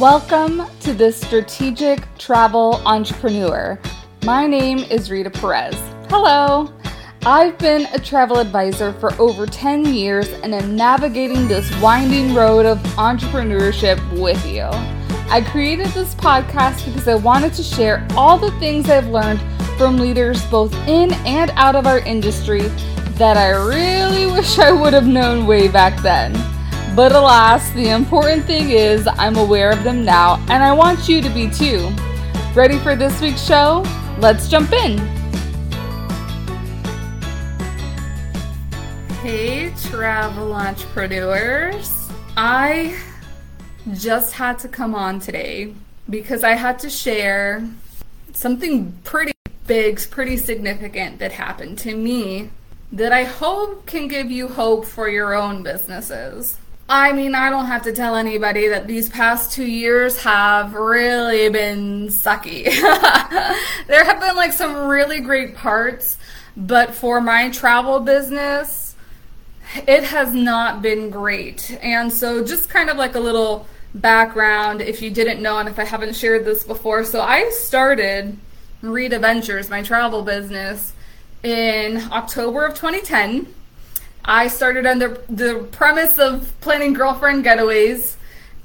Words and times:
Welcome 0.00 0.62
to 0.82 0.94
the 0.94 1.10
Strategic 1.10 1.98
Travel 2.18 2.80
Entrepreneur. 2.86 3.76
My 4.24 4.46
name 4.46 4.78
is 4.78 5.10
Rita 5.10 5.28
Perez. 5.28 5.74
Hello. 6.08 6.72
I've 7.26 7.58
been 7.58 7.88
a 7.92 7.98
travel 7.98 8.38
advisor 8.38 8.92
for 8.92 9.12
over 9.20 9.44
10 9.44 9.92
years 9.92 10.28
and 10.44 10.54
am 10.54 10.76
navigating 10.76 11.48
this 11.48 11.68
winding 11.80 12.32
road 12.32 12.64
of 12.64 12.78
entrepreneurship 12.94 13.98
with 14.16 14.46
you. 14.46 14.68
I 15.32 15.44
created 15.50 15.88
this 15.88 16.14
podcast 16.14 16.84
because 16.84 17.08
I 17.08 17.16
wanted 17.16 17.52
to 17.54 17.64
share 17.64 18.06
all 18.16 18.38
the 18.38 18.52
things 18.60 18.88
I've 18.88 19.08
learned 19.08 19.40
from 19.76 19.96
leaders 19.96 20.46
both 20.46 20.72
in 20.86 21.12
and 21.26 21.50
out 21.56 21.74
of 21.74 21.88
our 21.88 21.98
industry 21.98 22.68
that 23.18 23.36
I 23.36 23.48
really 23.48 24.26
wish 24.32 24.60
I 24.60 24.70
would 24.70 24.92
have 24.92 25.08
known 25.08 25.44
way 25.44 25.66
back 25.66 26.00
then. 26.02 26.36
But 26.98 27.12
alas, 27.12 27.70
the 27.74 27.90
important 27.90 28.44
thing 28.44 28.70
is 28.70 29.06
I'm 29.06 29.36
aware 29.36 29.70
of 29.70 29.84
them 29.84 30.04
now, 30.04 30.44
and 30.48 30.64
I 30.64 30.72
want 30.72 31.08
you 31.08 31.22
to 31.22 31.30
be 31.30 31.48
too. 31.48 31.92
Ready 32.56 32.76
for 32.78 32.96
this 32.96 33.20
week's 33.20 33.40
show? 33.40 33.84
Let's 34.18 34.48
jump 34.48 34.72
in. 34.72 34.98
Hey, 39.22 39.72
travel 39.80 40.52
entrepreneurs. 40.52 42.10
I 42.36 42.98
just 43.92 44.32
had 44.32 44.58
to 44.58 44.68
come 44.68 44.96
on 44.96 45.20
today 45.20 45.74
because 46.10 46.42
I 46.42 46.54
had 46.54 46.80
to 46.80 46.90
share 46.90 47.64
something 48.32 48.90
pretty 49.04 49.34
big, 49.68 50.00
pretty 50.10 50.36
significant 50.36 51.20
that 51.20 51.30
happened 51.30 51.78
to 51.78 51.94
me 51.94 52.50
that 52.90 53.12
I 53.12 53.22
hope 53.22 53.86
can 53.86 54.08
give 54.08 54.32
you 54.32 54.48
hope 54.48 54.84
for 54.84 55.08
your 55.08 55.36
own 55.36 55.62
businesses. 55.62 56.58
I 56.90 57.12
mean, 57.12 57.34
I 57.34 57.50
don't 57.50 57.66
have 57.66 57.82
to 57.82 57.92
tell 57.92 58.16
anybody 58.16 58.68
that 58.68 58.86
these 58.86 59.10
past 59.10 59.52
two 59.52 59.66
years 59.66 60.22
have 60.22 60.72
really 60.72 61.50
been 61.50 62.06
sucky. 62.06 62.64
there 63.86 64.04
have 64.04 64.20
been 64.20 64.34
like 64.36 64.54
some 64.54 64.86
really 64.86 65.20
great 65.20 65.54
parts, 65.54 66.16
but 66.56 66.94
for 66.94 67.20
my 67.20 67.50
travel 67.50 68.00
business, 68.00 68.96
it 69.86 70.04
has 70.04 70.32
not 70.32 70.80
been 70.80 71.10
great. 71.10 71.78
And 71.82 72.10
so, 72.10 72.42
just 72.42 72.70
kind 72.70 72.88
of 72.88 72.96
like 72.96 73.14
a 73.16 73.20
little 73.20 73.66
background 73.94 74.80
if 74.80 75.02
you 75.02 75.10
didn't 75.10 75.42
know, 75.42 75.58
and 75.58 75.68
if 75.68 75.78
I 75.78 75.84
haven't 75.84 76.16
shared 76.16 76.46
this 76.46 76.64
before. 76.64 77.04
So, 77.04 77.20
I 77.20 77.50
started 77.50 78.38
Rita 78.80 79.18
Ventures, 79.18 79.68
my 79.68 79.82
travel 79.82 80.22
business, 80.22 80.94
in 81.42 81.98
October 82.10 82.64
of 82.64 82.74
2010 82.74 83.54
I 84.30 84.48
started 84.48 84.84
under 84.84 85.24
the 85.30 85.66
premise 85.72 86.18
of 86.18 86.52
planning 86.60 86.92
girlfriend 86.92 87.46
getaways, 87.46 88.16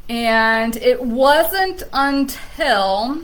and 0.10 0.76
it 0.76 1.02
wasn't 1.02 1.84
until 1.94 3.22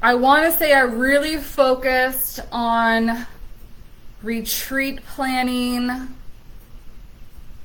I 0.00 0.14
want 0.14 0.44
to 0.44 0.56
say 0.56 0.72
I 0.72 0.82
really 0.82 1.38
focused 1.38 2.38
on 2.52 3.26
retreat 4.22 5.04
planning 5.04 6.14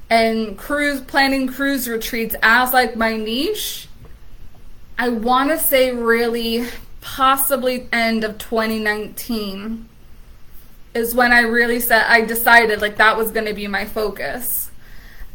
and 0.10 0.58
cruise 0.58 1.02
planning 1.02 1.50
cruise 1.50 1.88
retreats 1.88 2.36
as 2.42 2.74
like 2.74 2.96
my 2.96 3.16
niche. 3.16 3.90
I 4.98 5.10
want 5.10 5.52
to 5.52 5.60
say 5.60 5.92
really 5.94 6.68
possibly 7.00 7.88
end 7.94 8.24
of 8.24 8.40
2019 8.40 9.89
is 10.94 11.14
when 11.14 11.32
I 11.32 11.42
really 11.42 11.80
said 11.80 12.06
I 12.08 12.22
decided 12.22 12.82
like 12.82 12.98
that 12.98 13.18
was 13.18 13.32
going 13.32 13.46
to 13.46 13.54
be 13.54 13.68
my 13.68 13.86
focus. 13.86 14.72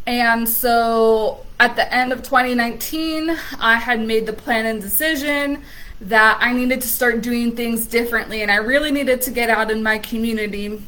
And 0.06 0.48
so 0.48 1.46
at 1.58 1.76
the 1.76 1.92
end 1.92 2.12
of 2.12 2.22
2019, 2.22 3.30
I 3.58 3.76
had 3.76 4.00
made 4.00 4.26
the 4.26 4.32
plan 4.32 4.66
and 4.66 4.80
decision 4.80 5.62
that 6.00 6.38
I 6.40 6.52
needed 6.52 6.82
to 6.82 6.88
start 6.88 7.22
doing 7.22 7.56
things 7.56 7.86
differently 7.86 8.42
and 8.42 8.50
I 8.50 8.56
really 8.56 8.90
needed 8.90 9.22
to 9.22 9.30
get 9.30 9.48
out 9.48 9.70
in 9.70 9.82
my 9.82 9.98
community 9.98 10.82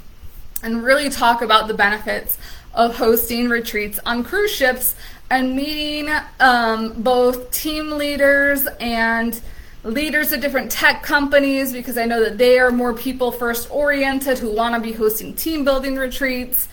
and 0.62 0.82
really 0.82 1.08
talk 1.08 1.42
about 1.42 1.68
the 1.68 1.74
benefits 1.74 2.38
of 2.74 2.96
hosting 2.96 3.48
retreats 3.48 3.98
on 4.04 4.22
cruise 4.22 4.50
ships 4.50 4.94
and 5.30 5.56
meeting 5.56 6.12
um, 6.40 7.02
both 7.02 7.50
team 7.50 7.92
leaders 7.92 8.66
and 8.80 9.40
leaders 9.86 10.32
of 10.32 10.40
different 10.40 10.70
tech 10.70 11.02
companies 11.02 11.72
because 11.72 11.96
I 11.96 12.04
know 12.04 12.22
that 12.24 12.38
they 12.38 12.58
are 12.58 12.72
more 12.72 12.92
people 12.92 13.30
first 13.30 13.70
oriented 13.70 14.38
who 14.38 14.52
want 14.52 14.74
to 14.74 14.80
be 14.80 14.92
hosting 14.92 15.34
team 15.34 15.64
building 15.64 15.96
retreats 15.96 16.68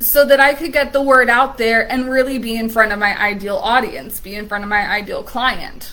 so 0.00 0.24
that 0.24 0.38
I 0.38 0.54
could 0.54 0.72
get 0.72 0.92
the 0.92 1.02
word 1.02 1.28
out 1.28 1.58
there 1.58 1.90
and 1.90 2.08
really 2.08 2.38
be 2.38 2.56
in 2.56 2.68
front 2.68 2.92
of 2.92 2.98
my 3.00 3.20
ideal 3.20 3.56
audience, 3.56 4.20
be 4.20 4.36
in 4.36 4.46
front 4.46 4.62
of 4.62 4.70
my 4.70 4.88
ideal 4.88 5.24
client. 5.24 5.92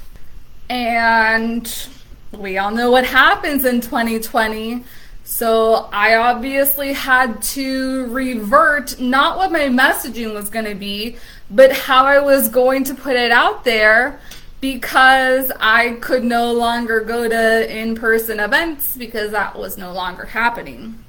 And 0.70 1.88
we 2.32 2.60
all 2.60 2.72
know 2.72 2.92
what 2.92 3.06
happens 3.06 3.66
in 3.66 3.82
2020. 3.82 4.84
So 5.24 5.90
I 5.92 6.16
obviously 6.16 6.94
had 6.94 7.42
to 7.42 8.06
revert 8.08 9.00
not 9.00 9.38
what 9.38 9.52
my 9.52 9.62
messaging 9.62 10.36
was 10.36 10.52
going 10.52 10.66
to 10.66 10.76
be, 10.76 11.18
but 11.50 11.72
how 11.72 12.06
I 12.06 12.20
was 12.20 12.48
going 12.50 12.84
to 12.84 12.94
put 12.94 13.16
it 13.16 13.32
out 13.32 13.64
there 13.64 14.20
because 14.62 15.52
I 15.60 15.94
could 16.02 16.24
no 16.24 16.52
longer 16.52 17.02
go 17.02 17.28
to 17.28 17.78
in 17.78 17.96
person 17.96 18.40
events 18.40 18.98
because 18.98 19.32
that 19.32 19.58
was 19.58 19.78
no 19.78 19.94
longer 19.94 20.26
happening. 20.26 21.04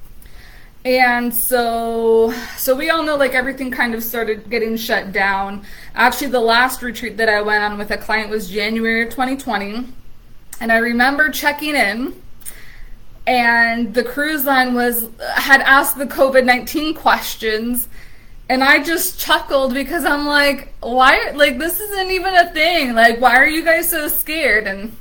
And 0.85 1.35
so 1.35 2.33
so 2.57 2.77
we 2.77 2.91
all 2.91 3.03
know 3.03 3.17
like 3.17 3.35
everything 3.35 3.73
kind 3.73 3.95
of 3.95 4.05
started 4.05 4.49
getting 4.49 4.77
shut 4.77 5.11
down. 5.11 5.65
Actually 5.95 6.29
the 6.29 6.41
last 6.41 6.81
retreat 6.83 7.17
that 7.17 7.29
I 7.29 7.43
went 7.43 7.65
on 7.65 7.77
with 7.77 7.91
a 7.91 7.97
client 7.97 8.31
was 8.31 8.49
January 8.49 9.03
of 9.03 9.11
2020. 9.11 9.87
And 10.61 10.71
I 10.71 10.77
remember 10.77 11.29
checking 11.29 11.75
in 11.75 12.23
and 13.27 13.95
the 13.95 14.05
cruise 14.05 14.45
line 14.45 14.75
was 14.75 15.09
had 15.35 15.61
asked 15.63 15.99
the 15.99 16.07
COVID-19 16.07 16.95
questions 16.95 17.89
and 18.49 18.63
I 18.63 18.83
just 18.83 19.19
chuckled 19.19 19.75
because 19.75 20.05
I'm 20.05 20.27
like, 20.27 20.73
why? 20.81 21.33
Like, 21.35 21.59
this 21.59 21.81
isn't 21.81 22.11
even 22.11 22.35
a 22.35 22.51
thing. 22.53 22.95
Like, 22.95 23.21
why 23.21 23.37
are 23.37 23.47
you 23.47 23.65
guys 23.65 23.91
so 23.91 24.09
scared? 24.09 24.67
And 24.67 24.97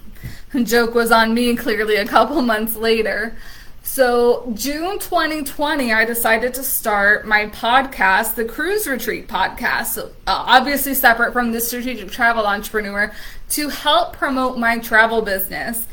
joke 0.63 0.95
was 0.95 1.11
on 1.11 1.33
me 1.33 1.55
clearly 1.55 1.97
a 1.97 2.05
couple 2.05 2.41
months 2.41 2.75
later. 2.75 3.35
So, 3.83 4.51
June 4.55 4.97
2020, 4.97 5.93
I 5.93 6.05
decided 6.05 6.55
to 6.55 6.63
start 6.63 7.27
my 7.27 7.45
podcast, 7.47 8.33
the 8.33 8.43
Cruise 8.43 8.87
Retreat 8.87 9.27
Podcast, 9.27 9.85
so, 9.85 10.07
uh, 10.25 10.43
obviously 10.47 10.95
separate 10.95 11.33
from 11.33 11.51
the 11.51 11.61
Strategic 11.61 12.09
Travel 12.09 12.47
Entrepreneur, 12.47 13.13
to 13.49 13.69
help 13.69 14.13
promote 14.13 14.57
my 14.57 14.79
travel 14.79 15.21
business. 15.21 15.85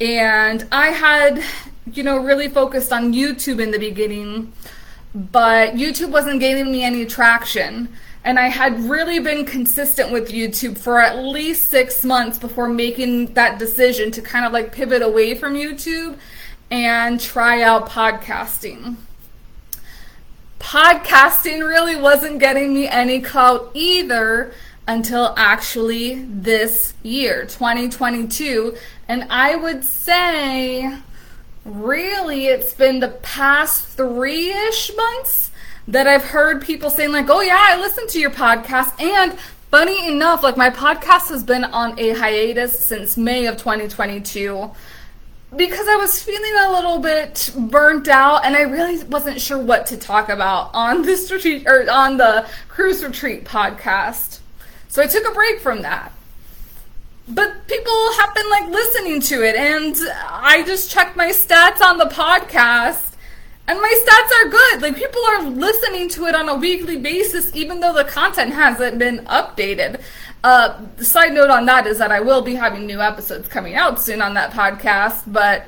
And 0.00 0.66
I 0.72 0.88
had, 0.88 1.42
you 1.92 2.02
know, 2.02 2.18
really 2.18 2.48
focused 2.48 2.92
on 2.92 3.14
YouTube 3.14 3.60
in 3.62 3.70
the 3.70 3.78
beginning 3.78 4.52
but 5.16 5.74
YouTube 5.74 6.10
wasn't 6.10 6.40
gaining 6.40 6.70
me 6.70 6.82
any 6.82 7.06
traction. 7.06 7.88
And 8.22 8.38
I 8.38 8.48
had 8.48 8.78
really 8.80 9.18
been 9.18 9.44
consistent 9.46 10.12
with 10.12 10.30
YouTube 10.30 10.76
for 10.76 11.00
at 11.00 11.24
least 11.24 11.68
six 11.68 12.04
months 12.04 12.38
before 12.38 12.68
making 12.68 13.32
that 13.34 13.58
decision 13.58 14.10
to 14.10 14.20
kind 14.20 14.44
of 14.44 14.52
like 14.52 14.72
pivot 14.72 15.00
away 15.00 15.34
from 15.34 15.54
YouTube 15.54 16.18
and 16.70 17.18
try 17.18 17.62
out 17.62 17.88
podcasting. 17.88 18.96
Podcasting 20.58 21.66
really 21.66 21.96
wasn't 21.96 22.40
getting 22.40 22.74
me 22.74 22.88
any 22.88 23.20
clout 23.20 23.70
either 23.72 24.52
until 24.88 25.32
actually 25.36 26.24
this 26.24 26.94
year, 27.02 27.42
2022. 27.42 28.76
And 29.08 29.26
I 29.30 29.54
would 29.56 29.84
say 29.84 30.98
really 31.66 32.46
it's 32.46 32.74
been 32.74 33.00
the 33.00 33.08
past 33.08 33.84
three 33.84 34.50
ish 34.50 34.90
months 34.96 35.50
that 35.88 36.06
I've 36.06 36.24
heard 36.24 36.62
people 36.62 36.90
saying, 36.90 37.12
like, 37.12 37.28
oh, 37.28 37.40
yeah, 37.40 37.58
I 37.58 37.80
listened 37.80 38.08
to 38.10 38.20
your 38.20 38.30
podcast. 38.30 39.00
And 39.00 39.38
funny 39.70 40.08
enough, 40.08 40.42
like, 40.42 40.56
my 40.56 40.70
podcast 40.70 41.28
has 41.28 41.44
been 41.44 41.64
on 41.64 41.98
a 41.98 42.10
hiatus 42.10 42.84
since 42.84 43.16
May 43.16 43.46
of 43.46 43.56
2022 43.56 44.70
because 45.54 45.86
I 45.88 45.96
was 45.96 46.22
feeling 46.22 46.52
a 46.66 46.72
little 46.72 46.98
bit 46.98 47.52
burnt 47.56 48.08
out 48.08 48.44
and 48.44 48.56
I 48.56 48.62
really 48.62 49.02
wasn't 49.04 49.40
sure 49.40 49.58
what 49.58 49.86
to 49.86 49.96
talk 49.96 50.28
about 50.28 50.70
on 50.74 51.02
this 51.02 51.30
retreat 51.30 51.66
or 51.66 51.88
on 51.90 52.16
the 52.16 52.48
cruise 52.68 53.02
retreat 53.04 53.44
podcast. 53.44 54.40
So 54.88 55.02
I 55.02 55.06
took 55.06 55.26
a 55.28 55.32
break 55.32 55.60
from 55.60 55.82
that 55.82 56.12
but 57.28 57.66
people 57.66 58.12
have 58.18 58.34
been 58.34 58.48
like 58.50 58.68
listening 58.68 59.20
to 59.20 59.42
it 59.42 59.56
and 59.56 59.96
i 60.28 60.62
just 60.66 60.90
checked 60.90 61.16
my 61.16 61.28
stats 61.28 61.80
on 61.80 61.98
the 61.98 62.04
podcast 62.04 63.06
and 63.68 63.80
my 63.80 64.04
stats 64.06 64.46
are 64.46 64.48
good. 64.48 64.82
Like 64.82 64.96
people 64.96 65.20
are 65.26 65.42
listening 65.42 66.08
to 66.10 66.26
it 66.26 66.36
on 66.36 66.48
a 66.48 66.54
weekly 66.54 66.98
basis 66.98 67.52
even 67.52 67.80
though 67.80 67.92
the 67.92 68.04
content 68.04 68.54
hasn't 68.54 68.96
been 68.96 69.24
updated. 69.26 70.00
Uh, 70.44 70.78
side 70.98 71.32
note 71.32 71.50
on 71.50 71.66
that 71.66 71.88
is 71.88 71.98
that 71.98 72.12
i 72.12 72.20
will 72.20 72.40
be 72.40 72.54
having 72.54 72.86
new 72.86 73.00
episodes 73.00 73.48
coming 73.48 73.74
out 73.74 74.00
soon 74.00 74.22
on 74.22 74.34
that 74.34 74.52
podcast 74.52 75.24
but 75.26 75.66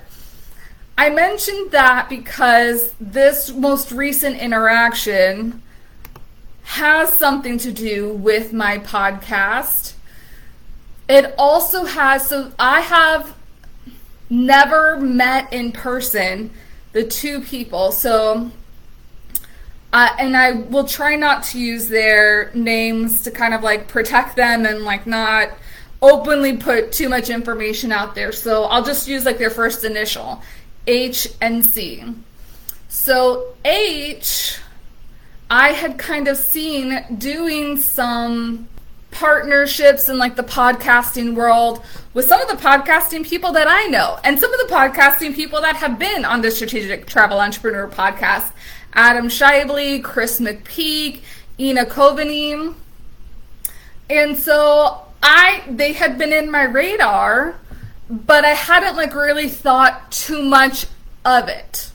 i 0.96 1.10
mentioned 1.10 1.72
that 1.72 2.08
because 2.08 2.92
this 3.00 3.50
most 3.52 3.90
recent 3.90 4.36
interaction 4.36 5.60
has 6.62 7.12
something 7.12 7.58
to 7.58 7.72
do 7.72 8.12
with 8.12 8.52
my 8.52 8.78
podcast 8.78 9.94
It 11.08 11.34
also 11.38 11.84
has, 11.84 12.28
so 12.28 12.52
I 12.58 12.80
have 12.80 13.34
never 14.28 14.98
met 14.98 15.52
in 15.52 15.72
person 15.72 16.50
the 16.92 17.04
two 17.04 17.40
people. 17.40 17.92
So, 17.92 18.50
uh, 19.92 20.16
and 20.18 20.36
I 20.36 20.52
will 20.52 20.84
try 20.84 21.16
not 21.16 21.44
to 21.44 21.58
use 21.58 21.88
their 21.88 22.50
names 22.52 23.22
to 23.22 23.30
kind 23.30 23.54
of 23.54 23.62
like 23.62 23.88
protect 23.88 24.36
them 24.36 24.66
and 24.66 24.84
like 24.84 25.06
not 25.06 25.50
openly 26.02 26.56
put 26.56 26.92
too 26.92 27.08
much 27.08 27.30
information 27.30 27.90
out 27.90 28.14
there. 28.14 28.32
So 28.32 28.64
I'll 28.64 28.84
just 28.84 29.08
use 29.08 29.24
like 29.24 29.38
their 29.38 29.50
first 29.50 29.84
initial 29.84 30.42
H 30.86 31.28
and 31.40 31.68
C. 31.68 32.04
So 32.88 33.54
H, 33.64 34.58
I 35.50 35.70
had 35.70 35.98
kind 35.98 36.28
of 36.28 36.36
seen 36.36 37.04
doing 37.16 37.78
some 37.78 38.68
partnerships 39.18 40.08
in 40.08 40.16
like 40.16 40.36
the 40.36 40.44
podcasting 40.44 41.34
world 41.34 41.84
with 42.14 42.24
some 42.26 42.40
of 42.40 42.48
the 42.48 42.62
podcasting 42.62 43.26
people 43.26 43.50
that 43.52 43.66
I 43.66 43.86
know 43.86 44.16
and 44.22 44.38
some 44.38 44.52
of 44.52 44.68
the 44.68 44.72
podcasting 44.72 45.34
people 45.34 45.60
that 45.60 45.74
have 45.74 45.98
been 45.98 46.24
on 46.24 46.40
the 46.40 46.52
Strategic 46.52 47.06
Travel 47.06 47.40
Entrepreneur 47.40 47.88
podcast. 47.88 48.52
Adam 48.92 49.26
Shively, 49.26 50.02
Chris 50.02 50.38
McPeak, 50.38 51.22
Ina 51.58 51.86
Coveney. 51.86 52.74
And 54.08 54.36
so 54.36 55.02
I 55.20 55.64
they 55.68 55.94
had 55.94 56.16
been 56.16 56.32
in 56.32 56.48
my 56.48 56.62
radar, 56.62 57.56
but 58.08 58.44
I 58.44 58.50
hadn't 58.50 58.94
like 58.94 59.16
really 59.16 59.48
thought 59.48 60.12
too 60.12 60.44
much 60.44 60.86
of 61.24 61.48
it. 61.48 61.90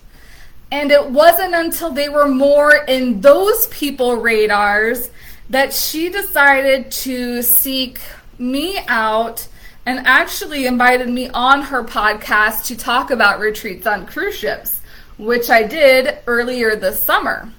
And 0.73 0.91
it 0.91 1.09
wasn't 1.09 1.55
until 1.55 1.91
they 1.91 2.09
were 2.09 2.27
more 2.27 2.75
in 2.85 3.21
those 3.21 3.67
people 3.67 4.17
radars 4.17 5.09
that 5.53 5.71
she 5.71 6.09
decided 6.09 6.89
to 6.89 7.43
seek 7.43 7.99
me 8.39 8.79
out 8.87 9.47
and 9.85 9.99
actually 10.07 10.65
invited 10.65 11.07
me 11.07 11.29
on 11.29 11.61
her 11.61 11.83
podcast 11.83 12.65
to 12.65 12.75
talk 12.75 13.11
about 13.11 13.39
retreats 13.39 13.85
on 13.85 14.07
cruise 14.07 14.35
ships, 14.35 14.81
which 15.19 15.51
I 15.51 15.61
did 15.61 16.17
earlier 16.25 16.75
this 16.75 17.03
summer. 17.03 17.51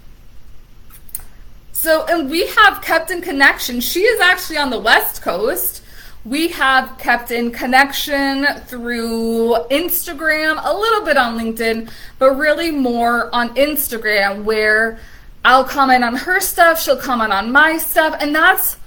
So, 1.70 2.04
and 2.06 2.28
we 2.28 2.48
have 2.48 2.82
kept 2.82 3.12
in 3.12 3.22
connection. 3.22 3.80
She 3.80 4.00
is 4.00 4.20
actually 4.20 4.58
on 4.58 4.70
the 4.70 4.80
West 4.80 5.22
Coast. 5.22 5.82
We 6.24 6.48
have 6.48 6.98
kept 6.98 7.30
in 7.30 7.52
connection 7.52 8.44
through 8.66 9.54
Instagram, 9.70 10.60
a 10.64 10.76
little 10.76 11.04
bit 11.04 11.16
on 11.16 11.38
LinkedIn, 11.38 11.90
but 12.18 12.32
really 12.32 12.72
more 12.72 13.32
on 13.32 13.54
Instagram, 13.54 14.42
where 14.42 14.98
I'll 15.44 15.64
comment 15.64 16.04
on 16.04 16.16
her 16.16 16.40
stuff, 16.40 16.80
she'll 16.80 16.96
comment 16.96 17.32
on 17.32 17.52
my 17.52 17.78
stuff, 17.78 18.16
and 18.20 18.34
that's 18.34 18.78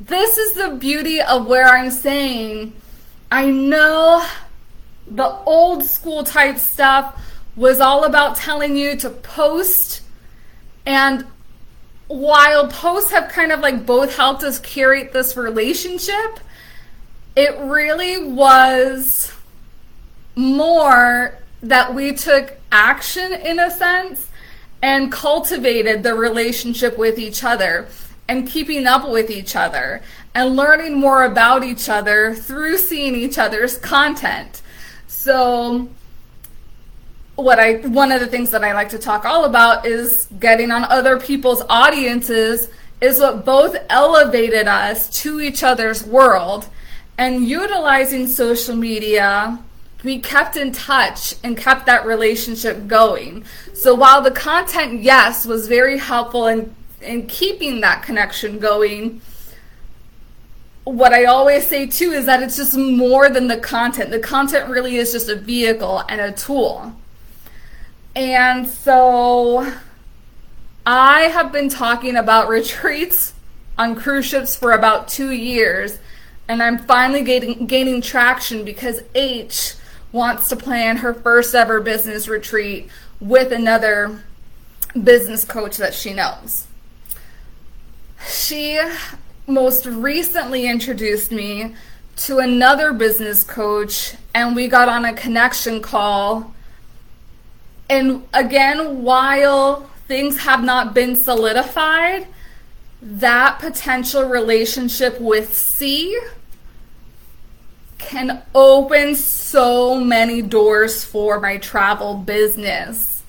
this 0.00 0.36
is 0.36 0.54
the 0.54 0.70
beauty 0.70 1.20
of 1.20 1.46
where 1.46 1.66
I'm 1.66 1.90
saying 1.90 2.72
I 3.30 3.50
know 3.50 4.26
the 5.06 5.28
old 5.46 5.84
school 5.84 6.24
type 6.24 6.58
stuff 6.58 7.20
was 7.54 7.80
all 7.80 8.04
about 8.04 8.36
telling 8.36 8.76
you 8.76 8.96
to 8.96 9.10
post 9.10 10.00
and 10.84 11.24
while 12.08 12.68
posts 12.68 13.10
have 13.12 13.30
kind 13.30 13.52
of 13.52 13.60
like 13.60 13.86
both 13.86 14.16
helped 14.16 14.42
us 14.42 14.58
curate 14.58 15.12
this 15.12 15.36
relationship, 15.36 16.40
it 17.36 17.56
really 17.58 18.26
was 18.26 19.32
more 20.34 21.38
that 21.62 21.94
we 21.94 22.12
took 22.12 22.54
action 22.70 23.32
in 23.32 23.58
a 23.58 23.70
sense 23.70 24.28
and 24.82 25.12
cultivated 25.12 26.02
the 26.02 26.14
relationship 26.14 26.98
with 26.98 27.18
each 27.18 27.44
other 27.44 27.86
and 28.28 28.48
keeping 28.48 28.86
up 28.86 29.08
with 29.08 29.30
each 29.30 29.54
other 29.54 30.02
and 30.34 30.56
learning 30.56 30.98
more 30.98 31.24
about 31.24 31.62
each 31.62 31.88
other 31.88 32.34
through 32.34 32.76
seeing 32.76 33.14
each 33.14 33.38
other's 33.38 33.78
content. 33.78 34.62
So 35.06 35.88
what 37.36 37.58
I 37.58 37.76
one 37.76 38.12
of 38.12 38.20
the 38.20 38.26
things 38.26 38.50
that 38.50 38.64
I 38.64 38.72
like 38.74 38.90
to 38.90 38.98
talk 38.98 39.24
all 39.24 39.44
about 39.44 39.86
is 39.86 40.28
getting 40.38 40.70
on 40.70 40.84
other 40.84 41.18
people's 41.18 41.62
audiences 41.68 42.68
is 43.00 43.18
what 43.18 43.44
both 43.44 43.76
elevated 43.88 44.68
us 44.68 45.08
to 45.22 45.40
each 45.40 45.62
other's 45.62 46.04
world 46.04 46.68
and 47.18 47.46
utilizing 47.46 48.26
social 48.26 48.76
media 48.76 49.58
we 50.04 50.18
kept 50.18 50.56
in 50.56 50.72
touch 50.72 51.34
and 51.44 51.56
kept 51.56 51.86
that 51.86 52.04
relationship 52.04 52.86
going. 52.86 53.44
So 53.72 53.94
while 53.94 54.22
the 54.22 54.30
content, 54.30 55.02
yes, 55.02 55.46
was 55.46 55.68
very 55.68 55.98
helpful 55.98 56.46
in, 56.46 56.74
in 57.00 57.26
keeping 57.26 57.80
that 57.80 58.02
connection 58.02 58.58
going, 58.58 59.20
what 60.84 61.12
I 61.12 61.26
always 61.26 61.66
say 61.66 61.86
too 61.86 62.10
is 62.10 62.26
that 62.26 62.42
it's 62.42 62.56
just 62.56 62.76
more 62.76 63.28
than 63.28 63.46
the 63.46 63.58
content. 63.58 64.10
The 64.10 64.18
content 64.18 64.68
really 64.68 64.96
is 64.96 65.12
just 65.12 65.28
a 65.28 65.36
vehicle 65.36 66.02
and 66.08 66.20
a 66.20 66.32
tool. 66.32 66.92
And 68.16 68.68
so 68.68 69.72
I 70.84 71.22
have 71.22 71.52
been 71.52 71.68
talking 71.68 72.16
about 72.16 72.48
retreats 72.48 73.34
on 73.78 73.94
cruise 73.94 74.26
ships 74.26 74.54
for 74.56 74.72
about 74.72 75.08
two 75.08 75.30
years, 75.30 75.98
and 76.46 76.62
I'm 76.62 76.78
finally 76.78 77.22
gaining, 77.22 77.66
gaining 77.66 78.02
traction 78.02 78.64
because 78.64 79.02
H 79.14 79.74
wants 80.12 80.48
to 80.50 80.56
plan 80.56 80.98
her 80.98 81.14
first 81.14 81.54
ever 81.54 81.80
business 81.80 82.28
retreat 82.28 82.88
with 83.18 83.50
another 83.50 84.22
business 85.02 85.44
coach 85.44 85.78
that 85.78 85.94
she 85.94 86.12
knows. 86.12 86.66
She 88.28 88.80
most 89.46 89.86
recently 89.86 90.66
introduced 90.66 91.32
me 91.32 91.74
to 92.14 92.38
another 92.38 92.92
business 92.92 93.42
coach, 93.42 94.14
and 94.34 94.54
we 94.54 94.68
got 94.68 94.88
on 94.88 95.04
a 95.04 95.14
connection 95.14 95.80
call. 95.80 96.54
And 97.88 98.26
again, 98.34 99.02
while 99.02 99.90
things 100.06 100.40
have 100.40 100.62
not 100.62 100.94
been 100.94 101.16
solidified, 101.16 102.26
that 103.00 103.58
potential 103.58 104.24
relationship 104.28 105.20
with 105.20 105.52
C 105.56 106.18
can 107.98 108.42
open 108.54 109.14
so 109.52 110.00
many 110.00 110.40
doors 110.40 111.04
for 111.04 111.38
my 111.38 111.58
travel 111.58 112.14
business. 112.14 113.22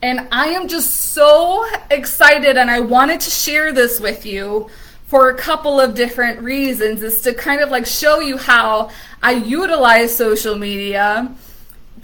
And 0.00 0.28
I 0.30 0.50
am 0.50 0.68
just 0.68 0.90
so 1.12 1.66
excited, 1.90 2.56
and 2.56 2.70
I 2.70 2.78
wanted 2.78 3.20
to 3.20 3.30
share 3.30 3.72
this 3.72 3.98
with 3.98 4.24
you 4.24 4.70
for 5.06 5.30
a 5.30 5.34
couple 5.36 5.80
of 5.80 5.94
different 5.94 6.40
reasons 6.40 7.02
is 7.02 7.20
to 7.22 7.34
kind 7.34 7.60
of 7.60 7.70
like 7.70 7.86
show 7.86 8.20
you 8.20 8.38
how 8.38 8.90
I 9.22 9.32
utilize 9.32 10.16
social 10.16 10.56
media 10.56 11.34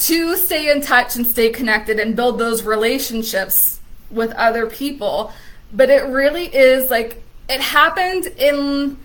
to 0.01 0.37
stay 0.37 0.71
in 0.71 0.83
touch 0.83 1.17
and 1.17 1.27
stay 1.27 1.51
connected 1.51 1.99
and 1.99 2.15
build 2.15 2.39
those 2.39 2.65
relationships 2.65 3.81
with 4.11 4.33
other 4.33 4.67
people. 4.67 5.33
But 5.73 5.91
it 5.91 6.05
really 6.07 6.55
is 6.55 6.91
like 6.91 7.23
it 7.49 7.61
happened 7.61 8.27
in 8.27 8.99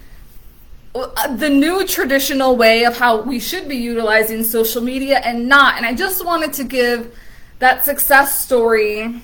Uh, 0.95 1.35
the 1.37 1.49
new 1.49 1.87
traditional 1.87 2.55
way 2.55 2.85
of 2.85 2.95
how 2.95 3.19
we 3.19 3.39
should 3.39 3.67
be 3.67 3.75
utilizing 3.75 4.43
social 4.43 4.81
media 4.81 5.19
and 5.23 5.47
not. 5.47 5.75
And 5.75 5.87
I 5.87 5.93
just 5.95 6.23
wanted 6.23 6.53
to 6.53 6.63
give 6.63 7.17
that 7.57 7.83
success 7.83 8.39
story 8.39 9.19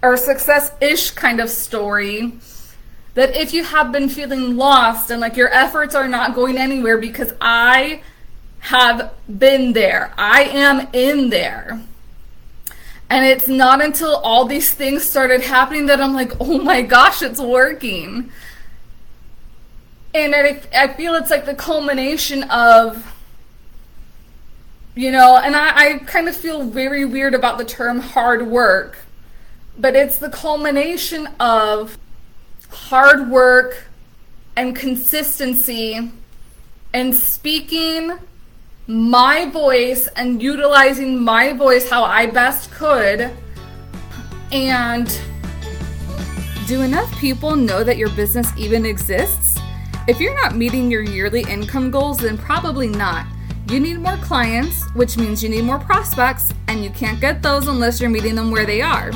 or 0.00 0.16
success 0.16 0.70
ish 0.80 1.10
kind 1.10 1.40
of 1.40 1.50
story 1.50 2.34
that 3.14 3.34
if 3.34 3.52
you 3.52 3.64
have 3.64 3.90
been 3.90 4.08
feeling 4.08 4.56
lost 4.56 5.10
and 5.10 5.20
like 5.20 5.36
your 5.36 5.52
efforts 5.52 5.96
are 5.96 6.06
not 6.06 6.36
going 6.36 6.56
anywhere 6.56 6.98
because 6.98 7.34
I 7.40 8.02
have 8.60 9.12
been 9.28 9.72
there, 9.72 10.14
I 10.16 10.44
am 10.44 10.86
in 10.92 11.30
there. 11.30 11.82
And 13.08 13.26
it's 13.26 13.48
not 13.48 13.82
until 13.82 14.14
all 14.14 14.44
these 14.44 14.72
things 14.72 15.02
started 15.02 15.40
happening 15.40 15.86
that 15.86 16.00
I'm 16.00 16.14
like, 16.14 16.32
oh 16.38 16.58
my 16.58 16.82
gosh, 16.82 17.22
it's 17.22 17.40
working 17.40 18.30
and 20.14 20.34
I, 20.34 20.60
I 20.74 20.88
feel 20.94 21.14
it's 21.14 21.30
like 21.30 21.46
the 21.46 21.54
culmination 21.54 22.44
of 22.44 23.06
you 24.94 25.10
know 25.10 25.36
and 25.36 25.54
I, 25.54 25.68
I 25.76 25.98
kind 25.98 26.28
of 26.28 26.36
feel 26.36 26.64
very 26.64 27.04
weird 27.04 27.34
about 27.34 27.58
the 27.58 27.64
term 27.64 28.00
hard 28.00 28.46
work 28.46 28.98
but 29.78 29.94
it's 29.94 30.18
the 30.18 30.30
culmination 30.30 31.28
of 31.38 31.96
hard 32.70 33.30
work 33.30 33.84
and 34.56 34.74
consistency 34.74 36.10
and 36.92 37.14
speaking 37.14 38.18
my 38.86 39.48
voice 39.50 40.08
and 40.16 40.42
utilizing 40.42 41.22
my 41.22 41.52
voice 41.52 41.88
how 41.88 42.02
I 42.02 42.26
best 42.26 42.72
could 42.72 43.30
and 44.50 45.20
do 46.66 46.82
enough 46.82 47.10
people 47.18 47.54
know 47.54 47.84
that 47.84 47.96
your 47.96 48.10
business 48.10 48.50
even 48.56 48.84
exists 48.84 49.49
if 50.10 50.20
you're 50.20 50.34
not 50.34 50.56
meeting 50.56 50.90
your 50.90 51.02
yearly 51.02 51.42
income 51.42 51.88
goals, 51.88 52.18
then 52.18 52.36
probably 52.36 52.88
not. 52.88 53.28
You 53.68 53.78
need 53.78 54.00
more 54.00 54.16
clients, 54.16 54.82
which 54.94 55.16
means 55.16 55.40
you 55.40 55.48
need 55.48 55.62
more 55.62 55.78
prospects, 55.78 56.52
and 56.66 56.82
you 56.82 56.90
can't 56.90 57.20
get 57.20 57.44
those 57.44 57.68
unless 57.68 58.00
you're 58.00 58.10
meeting 58.10 58.34
them 58.34 58.50
where 58.50 58.66
they 58.66 58.82
are. 58.82 59.12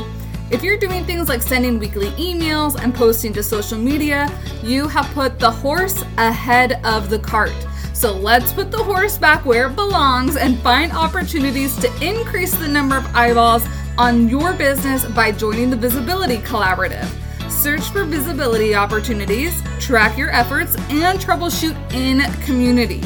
If 0.52 0.62
you're 0.62 0.78
doing 0.78 1.04
things 1.04 1.28
like 1.28 1.42
sending 1.42 1.80
weekly 1.80 2.10
emails 2.10 2.80
and 2.80 2.94
posting 2.94 3.32
to 3.32 3.42
social 3.42 3.76
media, 3.76 4.30
you 4.62 4.86
have 4.86 5.12
put 5.14 5.40
the 5.40 5.50
horse 5.50 6.00
ahead 6.16 6.80
of 6.84 7.10
the 7.10 7.18
cart. 7.18 7.50
So 7.92 8.12
let's 8.12 8.52
put 8.52 8.70
the 8.70 8.84
horse 8.84 9.18
back 9.18 9.44
where 9.44 9.66
it 9.66 9.74
belongs 9.74 10.36
and 10.36 10.60
find 10.60 10.92
opportunities 10.92 11.76
to 11.78 11.88
increase 12.00 12.54
the 12.54 12.68
number 12.68 12.98
of 12.98 13.16
eyeballs 13.16 13.66
on 13.98 14.28
your 14.28 14.52
business 14.52 15.04
by 15.06 15.32
joining 15.32 15.70
the 15.70 15.76
Visibility 15.76 16.36
Collaborative. 16.38 17.23
Search 17.64 17.88
for 17.92 18.04
visibility 18.04 18.74
opportunities, 18.74 19.62
track 19.80 20.18
your 20.18 20.28
efforts, 20.32 20.76
and 20.90 21.18
troubleshoot 21.18 21.74
in 21.94 22.20
community. 22.42 22.98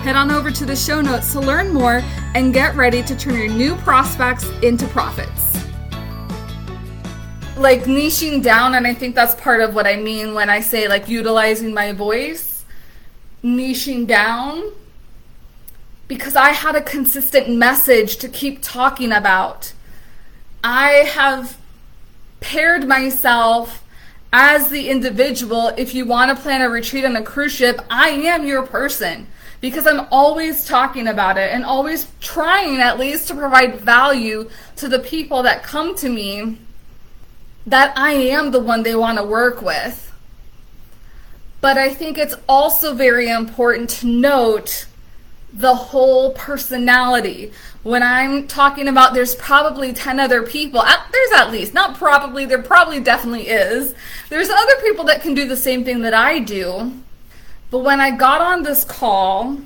Head 0.00 0.16
on 0.16 0.30
over 0.30 0.50
to 0.50 0.64
the 0.64 0.74
show 0.74 1.02
notes 1.02 1.32
to 1.32 1.40
learn 1.40 1.70
more 1.70 2.00
and 2.34 2.54
get 2.54 2.74
ready 2.76 3.02
to 3.02 3.14
turn 3.14 3.34
your 3.34 3.50
new 3.50 3.76
prospects 3.76 4.48
into 4.62 4.86
profits 4.86 5.54
like 7.58 7.84
niching 7.84 8.42
down 8.42 8.74
and 8.74 8.86
i 8.86 8.92
think 8.92 9.14
that's 9.14 9.34
part 9.36 9.62
of 9.62 9.74
what 9.74 9.86
i 9.86 9.96
mean 9.96 10.34
when 10.34 10.50
i 10.50 10.60
say 10.60 10.88
like 10.88 11.08
utilizing 11.08 11.72
my 11.72 11.90
voice 11.90 12.66
niching 13.42 14.06
down 14.06 14.72
because 16.06 16.36
i 16.36 16.50
had 16.50 16.76
a 16.76 16.82
consistent 16.82 17.48
message 17.48 18.18
to 18.18 18.28
keep 18.28 18.60
talking 18.60 19.10
about 19.10 19.72
i 20.62 20.88
have 21.14 21.56
paired 22.40 22.86
myself 22.86 23.82
as 24.38 24.68
the 24.68 24.90
individual 24.90 25.68
if 25.78 25.94
you 25.94 26.04
want 26.04 26.34
to 26.34 26.42
plan 26.42 26.60
a 26.60 26.68
retreat 26.68 27.04
on 27.04 27.16
a 27.16 27.22
cruise 27.22 27.52
ship 27.52 27.80
i 27.90 28.10
am 28.10 28.44
your 28.44 28.62
person 28.66 29.26
because 29.60 29.86
i'm 29.86 30.06
always 30.10 30.66
talking 30.66 31.08
about 31.08 31.38
it 31.38 31.50
and 31.52 31.64
always 31.64 32.06
trying 32.20 32.78
at 32.78 32.98
least 32.98 33.28
to 33.28 33.34
provide 33.34 33.80
value 33.80 34.48
to 34.76 34.88
the 34.88 34.98
people 34.98 35.42
that 35.42 35.62
come 35.62 35.96
to 35.96 36.08
me 36.08 36.58
that 37.66 37.96
I 37.98 38.12
am 38.12 38.52
the 38.52 38.60
one 38.60 38.82
they 38.84 38.94
want 38.94 39.18
to 39.18 39.24
work 39.24 39.60
with. 39.60 40.12
But 41.60 41.76
I 41.76 41.92
think 41.92 42.16
it's 42.16 42.36
also 42.48 42.94
very 42.94 43.28
important 43.28 43.90
to 43.90 44.06
note 44.06 44.86
the 45.52 45.74
whole 45.74 46.32
personality. 46.32 47.52
When 47.82 48.02
I'm 48.02 48.46
talking 48.46 48.88
about 48.88 49.14
there's 49.14 49.34
probably 49.34 49.92
10 49.92 50.20
other 50.20 50.42
people, 50.42 50.82
there's 50.82 51.32
at 51.32 51.50
least, 51.50 51.72
not 51.72 51.96
probably, 51.96 52.44
there 52.44 52.62
probably 52.62 53.00
definitely 53.00 53.48
is. 53.48 53.94
There's 54.28 54.50
other 54.50 54.76
people 54.82 55.04
that 55.06 55.22
can 55.22 55.34
do 55.34 55.46
the 55.46 55.56
same 55.56 55.84
thing 55.84 56.00
that 56.02 56.14
I 56.14 56.40
do. 56.40 56.92
But 57.70 57.78
when 57.78 58.00
I 58.00 58.10
got 58.10 58.40
on 58.40 58.62
this 58.62 58.84
call, 58.84 59.58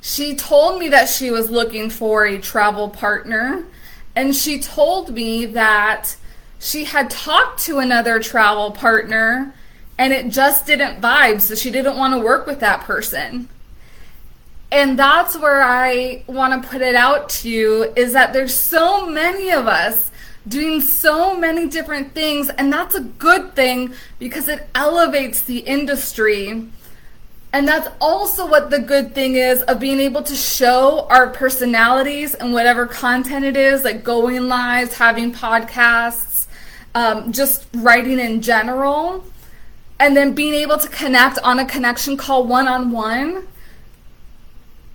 she 0.00 0.34
told 0.34 0.80
me 0.80 0.88
that 0.88 1.08
she 1.08 1.30
was 1.30 1.50
looking 1.50 1.88
for 1.88 2.26
a 2.26 2.38
travel 2.38 2.88
partner. 2.88 3.64
And 4.14 4.34
she 4.34 4.60
told 4.60 5.10
me 5.10 5.46
that 5.46 6.16
she 6.58 6.84
had 6.84 7.10
talked 7.10 7.60
to 7.64 7.78
another 7.78 8.20
travel 8.20 8.70
partner 8.70 9.54
and 9.98 10.12
it 10.12 10.30
just 10.30 10.66
didn't 10.66 11.00
vibe, 11.00 11.40
so 11.40 11.54
she 11.54 11.70
didn't 11.70 11.96
want 11.96 12.14
to 12.14 12.20
work 12.20 12.46
with 12.46 12.60
that 12.60 12.80
person. 12.80 13.48
And 14.72 14.98
that's 14.98 15.36
where 15.36 15.62
I 15.62 16.24
want 16.26 16.62
to 16.62 16.66
put 16.66 16.80
it 16.80 16.94
out 16.94 17.28
to 17.28 17.50
you 17.50 17.92
is 17.94 18.14
that 18.14 18.32
there's 18.32 18.54
so 18.54 19.06
many 19.06 19.50
of 19.50 19.66
us 19.66 20.10
doing 20.48 20.80
so 20.80 21.36
many 21.38 21.68
different 21.68 22.14
things, 22.14 22.48
and 22.48 22.72
that's 22.72 22.94
a 22.94 23.00
good 23.00 23.54
thing 23.54 23.92
because 24.18 24.48
it 24.48 24.66
elevates 24.74 25.42
the 25.42 25.58
industry. 25.58 26.68
And 27.52 27.68
that's 27.68 27.86
also 28.00 28.48
what 28.48 28.70
the 28.70 28.78
good 28.78 29.14
thing 29.14 29.34
is 29.34 29.60
of 29.64 29.78
being 29.78 30.00
able 30.00 30.22
to 30.22 30.34
show 30.34 31.06
our 31.10 31.28
personalities 31.28 32.34
and 32.34 32.54
whatever 32.54 32.86
content 32.86 33.44
it 33.44 33.58
is, 33.58 33.84
like 33.84 34.02
going 34.02 34.48
lives, 34.48 34.94
having 34.94 35.34
podcasts, 35.34 36.46
um, 36.94 37.30
just 37.30 37.66
writing 37.74 38.18
in 38.18 38.40
general, 38.40 39.22
and 40.00 40.16
then 40.16 40.32
being 40.32 40.54
able 40.54 40.78
to 40.78 40.88
connect 40.88 41.38
on 41.40 41.58
a 41.58 41.66
connection 41.66 42.16
call 42.16 42.46
one 42.46 42.68
on 42.68 42.90
one. 42.90 43.46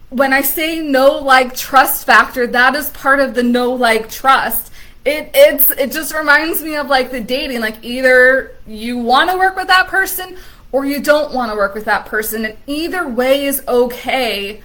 When 0.09 0.31
I 0.31 0.41
say 0.41 0.79
know 0.79 1.17
like 1.17 1.55
trust 1.55 2.05
factor, 2.05 2.47
that 2.47 2.75
is 2.75 2.89
part 2.91 3.19
of 3.19 3.33
the 3.33 3.43
know 3.43 3.73
like 3.73 4.09
trust. 4.09 4.71
It 5.05 5.31
it's 5.33 5.69
it 5.71 5.91
just 5.91 6.13
reminds 6.13 6.61
me 6.61 6.75
of 6.75 6.87
like 6.87 7.11
the 7.11 7.19
dating. 7.19 7.61
Like 7.61 7.83
either 7.83 8.55
you 8.65 8.97
want 8.97 9.29
to 9.29 9.37
work 9.37 9.55
with 9.55 9.67
that 9.67 9.87
person 9.87 10.37
or 10.71 10.85
you 10.85 11.01
don't 11.01 11.33
want 11.33 11.51
to 11.51 11.57
work 11.57 11.73
with 11.73 11.85
that 11.85 12.05
person, 12.05 12.45
and 12.45 12.57
either 12.67 13.07
way 13.07 13.45
is 13.45 13.63
okay. 13.67 14.61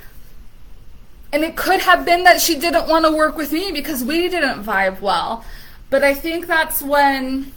And 1.33 1.43
it 1.45 1.57
could 1.57 1.81
have 1.81 2.05
been 2.05 2.25
that 2.25 2.41
she 2.41 2.59
didn't 2.59 2.89
want 2.89 3.05
to 3.07 3.11
work 3.11 3.37
with 3.37 3.53
me 3.53 3.73
because 3.73 4.05
we 4.05 4.29
didn't 4.29 4.63
vibe 4.63 5.01
well. 5.01 5.45
But 5.91 6.05
I 6.05 6.15
think 6.15 6.47
that's 6.47 6.83
when 6.83 7.53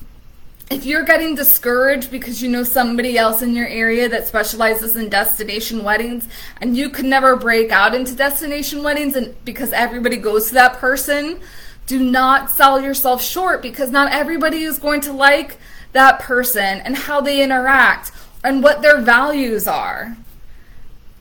if 0.72 0.84
you're 0.86 1.04
getting 1.04 1.36
discouraged 1.36 2.10
because 2.10 2.42
you 2.42 2.50
know 2.50 2.64
somebody 2.64 3.18
else 3.18 3.42
in 3.42 3.56
your 3.56 3.68
area 3.68 4.10
that 4.10 4.28
specializes 4.28 4.96
in 4.96 5.10
destination 5.10 5.84
weddings 5.84 6.28
and 6.60 6.76
you 6.76 6.90
could 6.90 7.06
never 7.06 7.36
break 7.36 7.72
out 7.72 7.94
into 7.94 8.16
destination 8.16 8.82
weddings 8.82 9.16
and 9.16 9.36
because 9.46 9.72
everybody 9.74 10.18
goes 10.18 10.48
to 10.48 10.56
that 10.56 10.78
person, 10.78 11.40
do 11.86 12.00
not 12.04 12.50
sell 12.50 12.82
yourself 12.82 13.22
short 13.22 13.62
because 13.62 13.92
not 13.92 14.12
everybody 14.12 14.64
is 14.64 14.80
going 14.80 15.02
to 15.02 15.14
like 15.14 15.58
that 15.94 16.20
person 16.20 16.80
and 16.80 16.96
how 16.96 17.22
they 17.22 17.44
interact 17.44 18.12
and 18.44 18.64
what 18.64 18.82
their 18.82 19.00
values 19.02 19.68
are. 19.68 20.18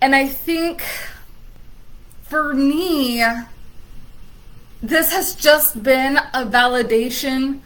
And 0.01 0.15
I 0.15 0.27
think 0.27 0.83
for 2.23 2.55
me, 2.55 3.23
this 4.83 5.13
has 5.13 5.35
just 5.35 5.83
been 5.83 6.17
a 6.17 6.47
validation 6.47 7.61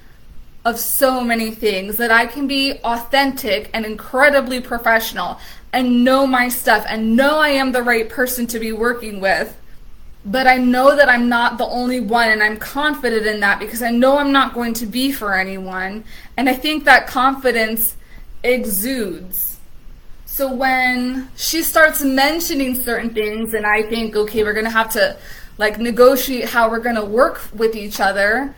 of 0.68 0.78
so 0.78 1.22
many 1.22 1.50
things 1.50 1.96
that 1.96 2.10
I 2.10 2.26
can 2.26 2.46
be 2.46 2.74
authentic 2.84 3.70
and 3.72 3.86
incredibly 3.86 4.60
professional 4.60 5.38
and 5.72 6.04
know 6.04 6.26
my 6.26 6.48
stuff 6.48 6.84
and 6.88 7.16
know 7.16 7.38
I 7.38 7.48
am 7.48 7.72
the 7.72 7.82
right 7.82 8.08
person 8.08 8.46
to 8.48 8.58
be 8.58 8.72
working 8.72 9.20
with. 9.20 9.56
But 10.24 10.46
I 10.46 10.58
know 10.58 10.94
that 10.94 11.08
I'm 11.08 11.28
not 11.28 11.56
the 11.56 11.64
only 11.64 12.00
one, 12.00 12.28
and 12.28 12.42
I'm 12.42 12.58
confident 12.58 13.26
in 13.26 13.40
that 13.40 13.60
because 13.60 13.82
I 13.82 13.90
know 13.90 14.18
I'm 14.18 14.32
not 14.32 14.52
going 14.52 14.74
to 14.74 14.86
be 14.86 15.10
for 15.10 15.34
anyone. 15.34 16.04
And 16.36 16.50
I 16.50 16.54
think 16.54 16.84
that 16.84 17.06
confidence 17.06 17.96
exudes. 18.42 19.58
So 20.26 20.52
when 20.52 21.30
she 21.36 21.62
starts 21.62 22.02
mentioning 22.02 22.74
certain 22.74 23.10
things, 23.10 23.54
and 23.54 23.64
I 23.64 23.82
think, 23.82 24.16
okay, 24.16 24.42
we're 24.42 24.52
going 24.52 24.66
to 24.66 24.70
have 24.70 24.92
to 24.92 25.16
like 25.56 25.78
negotiate 25.78 26.48
how 26.48 26.68
we're 26.68 26.80
going 26.80 26.96
to 26.96 27.04
work 27.04 27.40
with 27.54 27.74
each 27.74 27.98
other. 28.00 28.54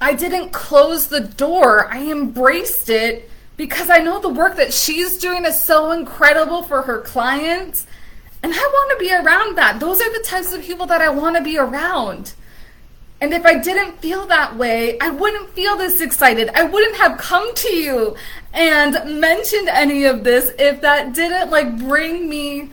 I 0.00 0.14
didn't 0.14 0.52
close 0.52 1.06
the 1.06 1.20
door. 1.20 1.92
I 1.92 2.10
embraced 2.10 2.88
it 2.88 3.30
because 3.56 3.90
I 3.90 3.98
know 3.98 4.20
the 4.20 4.28
work 4.28 4.56
that 4.56 4.72
she's 4.72 5.18
doing 5.18 5.44
is 5.44 5.60
so 5.60 5.92
incredible 5.92 6.62
for 6.62 6.82
her 6.82 7.00
clients. 7.00 7.86
And 8.42 8.52
I 8.52 8.56
want 8.56 8.98
to 8.98 9.04
be 9.04 9.14
around 9.14 9.56
that. 9.56 9.80
Those 9.80 10.00
are 10.00 10.12
the 10.12 10.24
types 10.24 10.52
of 10.52 10.62
people 10.62 10.86
that 10.86 11.00
I 11.00 11.08
want 11.08 11.36
to 11.36 11.42
be 11.42 11.56
around. 11.56 12.34
And 13.20 13.32
if 13.32 13.46
I 13.46 13.58
didn't 13.58 14.00
feel 14.00 14.26
that 14.26 14.56
way, 14.56 14.98
I 15.00 15.08
wouldn't 15.08 15.50
feel 15.50 15.76
this 15.76 16.00
excited. 16.02 16.50
I 16.50 16.64
wouldn't 16.64 16.96
have 16.96 17.16
come 17.16 17.54
to 17.54 17.68
you 17.68 18.16
and 18.52 19.18
mentioned 19.18 19.68
any 19.68 20.04
of 20.04 20.24
this 20.24 20.52
if 20.58 20.82
that 20.82 21.14
didn't 21.14 21.50
like 21.50 21.78
bring 21.78 22.28
me 22.28 22.70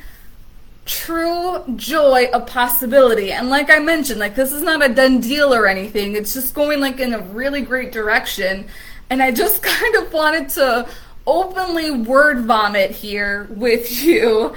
true 0.92 1.64
joy 1.78 2.26
of 2.34 2.46
possibility. 2.46 3.32
And 3.32 3.50
like 3.50 3.70
I 3.70 3.80
mentioned, 3.80 4.20
like 4.20 4.36
this 4.36 4.52
is 4.52 4.62
not 4.62 4.84
a 4.84 4.94
done 4.94 5.22
deal 5.22 5.54
or 5.54 5.66
anything. 5.66 6.18
It's 6.18 6.34
just 6.34 6.54
going 6.54 6.82
like 6.82 7.00
in 7.00 7.14
a 7.14 7.22
really 7.22 7.62
great 7.62 7.94
direction. 7.94 8.68
And 9.10 9.24
I 9.24 9.32
just 9.32 9.64
kind 9.64 9.96
of 9.96 10.12
wanted 10.12 10.50
to 10.50 10.90
openly 11.26 11.92
word 11.92 12.46
vomit 12.46 12.92
here 12.92 13.48
with 13.52 14.04
you 14.04 14.54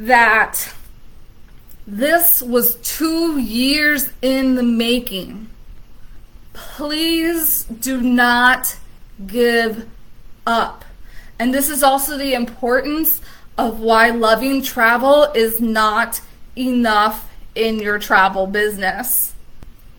that 0.00 0.74
this 1.86 2.42
was 2.42 2.74
two 2.76 3.38
years 3.38 4.10
in 4.22 4.56
the 4.56 4.64
making. 4.64 5.48
Please 6.52 7.62
do 7.64 8.00
not 8.00 8.76
give 9.24 9.88
up. 10.48 10.84
And 11.38 11.54
this 11.54 11.70
is 11.70 11.84
also 11.84 12.18
the 12.18 12.34
importance 12.34 13.20
of 13.58 13.80
why 13.80 14.10
loving 14.10 14.62
travel 14.62 15.24
is 15.34 15.60
not 15.60 16.20
enough 16.56 17.28
in 17.54 17.78
your 17.78 17.98
travel 17.98 18.46
business. 18.46 19.34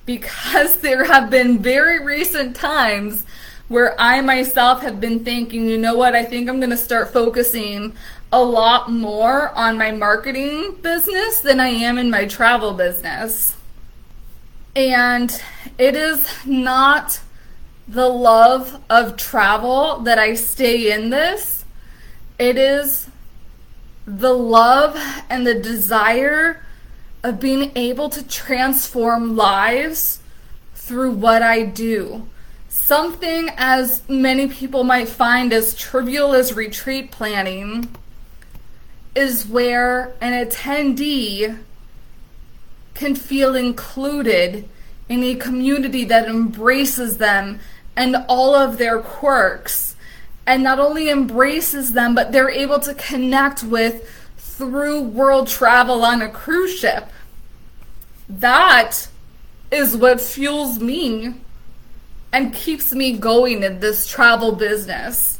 Because 0.05 0.77
there 0.81 1.05
have 1.05 1.29
been 1.29 1.59
very 1.59 2.03
recent 2.03 2.55
times 2.55 3.25
where 3.67 3.99
I 3.99 4.21
myself 4.21 4.81
have 4.81 5.01
been 5.01 5.23
thinking, 5.23 5.67
you 5.67 5.77
know 5.77 5.95
what, 5.95 6.15
I 6.15 6.23
think 6.23 6.47
I'm 6.47 6.59
going 6.59 6.69
to 6.69 6.77
start 6.77 7.11
focusing 7.11 7.93
a 8.31 8.41
lot 8.41 8.91
more 8.91 9.49
on 9.49 9.77
my 9.77 9.91
marketing 9.91 10.75
business 10.81 11.41
than 11.41 11.59
I 11.59 11.67
am 11.67 11.97
in 11.97 12.09
my 12.09 12.25
travel 12.25 12.73
business. 12.73 13.55
And 14.75 15.41
it 15.77 15.95
is 15.95 16.29
not 16.45 17.19
the 17.87 18.07
love 18.07 18.81
of 18.89 19.17
travel 19.17 19.99
that 19.99 20.19
I 20.19 20.33
stay 20.33 20.91
in 20.91 21.09
this. 21.09 21.65
It 22.37 22.57
is 22.57 23.07
the 24.07 24.33
love 24.33 24.95
and 25.29 25.45
the 25.45 25.59
desire 25.59 26.63
of 27.23 27.41
being 27.41 27.73
able 27.75 28.09
to 28.09 28.25
transform 28.25 29.35
lives 29.35 30.19
through 30.73 31.11
what 31.11 31.43
I 31.43 31.63
do. 31.63 32.27
something 32.69 33.49
as 33.57 34.01
many 34.07 34.47
people 34.47 34.85
might 34.85 35.09
find 35.09 35.51
as 35.51 35.75
trivial 35.75 36.33
as 36.33 36.53
retreat 36.53 37.11
planning 37.11 37.93
is 39.13 39.45
where 39.45 40.13
an 40.21 40.31
attendee 40.31 41.57
can 42.93 43.13
feel 43.13 43.55
included 43.55 44.69
in 45.09 45.21
a 45.21 45.35
community 45.35 46.05
that 46.05 46.29
embraces 46.29 47.17
them 47.17 47.59
and 47.97 48.15
all 48.29 48.55
of 48.55 48.77
their 48.77 49.01
quirks 49.01 49.96
and 50.47 50.63
not 50.63 50.79
only 50.79 51.09
embraces 51.09 51.91
them 51.91 52.15
but 52.15 52.31
they're 52.31 52.49
able 52.49 52.79
to 52.79 52.93
connect 52.95 53.61
with 53.61 54.09
through 54.37 55.01
world 55.01 55.47
travel 55.47 56.03
on 56.03 56.21
a 56.21 56.29
cruise 56.29 56.79
ship. 56.79 57.09
That 58.27 59.09
is 59.69 59.95
what 59.95 60.19
fuels 60.19 60.79
me 60.79 61.35
and 62.33 62.53
keeps 62.53 62.93
me 62.93 63.17
going 63.17 63.61
in 63.61 63.79
this 63.79 64.07
travel 64.07 64.53
business. 64.53 65.39